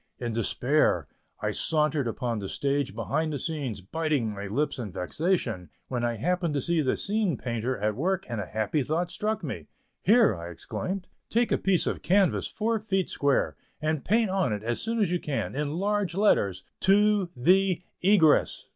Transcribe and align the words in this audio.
In 0.17 0.33
despair 0.33 1.07
I 1.41 1.51
sauntered 1.51 2.07
upon 2.07 2.39
the 2.39 2.49
stage 2.49 2.95
behind 2.95 3.31
the 3.31 3.37
scenes, 3.37 3.81
biting 3.81 4.33
my 4.33 4.47
lips 4.47 4.79
with 4.79 4.95
vexation, 4.95 5.69
when 5.89 6.03
I 6.03 6.15
happened 6.15 6.55
to 6.55 6.61
see 6.61 6.81
the 6.81 6.97
scene 6.97 7.37
painter 7.37 7.77
at 7.77 7.93
work 7.95 8.25
and 8.27 8.41
a 8.41 8.47
happy 8.47 8.81
thought 8.81 9.11
struck 9.11 9.43
me: 9.43 9.67
"Here," 10.01 10.35
I 10.35 10.49
exclaimed, 10.49 11.05
"take 11.29 11.51
a 11.51 11.57
piece 11.59 11.85
of 11.85 12.01
canvas 12.01 12.47
four 12.47 12.79
feet 12.79 13.09
square, 13.11 13.55
and 13.79 14.03
paint 14.03 14.31
on 14.31 14.51
it, 14.53 14.63
as 14.63 14.81
soon 14.81 14.99
as 14.99 15.11
you 15.11 15.19
can, 15.19 15.53
in 15.53 15.73
large 15.75 16.15
letters 16.15 16.63
☞TO 16.81 17.29
THE 17.37 17.83
EGRESS." 18.01 18.69